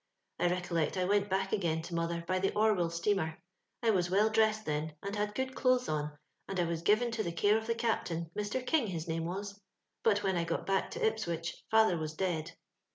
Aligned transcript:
I 0.39 0.49
recollect 0.49 0.97
I 0.97 1.05
went 1.05 1.29
back 1.29 1.53
again 1.53 1.83
to 1.83 1.93
mother 1.93 2.23
by 2.27 2.39
the 2.39 2.51
Orwell 2.55 2.89
steamer. 2.89 3.37
I 3.83 3.91
was 3.91 4.09
well 4.09 4.31
dressed 4.31 4.65
then, 4.65 4.93
and 5.03 5.15
had 5.15 5.35
good 5.35 5.53
clothes 5.53 5.87
on, 5.87 6.17
and 6.47 6.59
I 6.59 6.63
was 6.63 6.81
given 6.81 7.11
to 7.11 7.21
the 7.21 7.31
care 7.31 7.55
of 7.55 7.67
the 7.67 7.75
captain— 7.75 8.31
Mr. 8.35 8.65
King 8.65 8.87
his 8.87 9.07
name 9.07 9.25
was. 9.25 9.61
But 10.01 10.23
when 10.23 10.37
I 10.37 10.43
got 10.43 10.65
back 10.65 10.89
to 10.89 11.05
Ipswich, 11.05 11.55
father 11.69 11.99
was 11.99 12.15
dead. 12.15 12.53